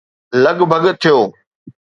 [0.43, 1.17] لڳ ڀڳ ٿيو